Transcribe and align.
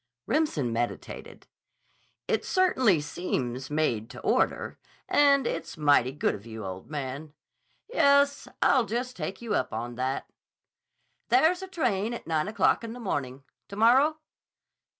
Remsen 0.25 0.73
meditated. 0.73 1.45
"It 2.27 2.43
certainly 2.43 3.01
seems 3.01 3.69
made 3.69 4.09
to 4.09 4.19
order. 4.21 4.79
And 5.07 5.45
it's 5.45 5.77
mighty 5.77 6.11
good 6.11 6.33
of 6.33 6.43
you, 6.43 6.65
old 6.65 6.89
man. 6.89 7.35
Yes, 7.87 8.47
I'll 8.63 8.85
just 8.87 9.15
take 9.15 9.43
you 9.43 9.53
up 9.53 9.71
on 9.71 9.93
that." 9.97 10.27
"There's 11.29 11.61
a 11.61 11.67
train 11.67 12.15
at 12.15 12.25
nine 12.25 12.47
o'clock 12.47 12.83
in 12.83 12.93
the 12.93 12.99
morning. 12.99 13.43
To 13.67 13.75
morrow?" 13.75 14.17